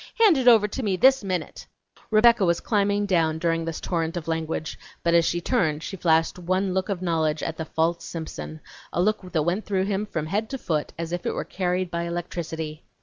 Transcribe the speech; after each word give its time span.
Hand 0.19 0.35
it 0.35 0.47
over 0.47 0.67
to 0.67 0.81
me 0.81 0.95
this 0.97 1.23
minute!" 1.23 1.67
Rebecca 2.09 2.43
was 2.43 2.59
climbing 2.59 3.05
down 3.05 3.37
during 3.37 3.63
this 3.65 3.79
torrent 3.79 4.17
of 4.17 4.27
language, 4.27 4.79
but 5.03 5.13
as 5.13 5.25
she 5.25 5.39
turned 5.41 5.83
she 5.83 5.95
flashed 5.95 6.39
one 6.39 6.73
look 6.73 6.89
of 6.89 7.03
knowledge 7.03 7.43
at 7.43 7.55
the 7.55 7.65
false 7.65 8.03
Simpson, 8.03 8.61
a 8.91 8.99
look 8.99 9.31
that 9.31 9.43
went 9.43 9.63
through 9.67 9.85
him 9.85 10.07
from 10.07 10.25
head 10.25 10.49
to 10.49 10.57
foot, 10.57 10.91
as 10.97 11.11
if 11.11 11.27
it 11.27 11.33
were 11.35 11.45
carried 11.45 11.91
by 11.91 12.05
electricity. 12.05 12.83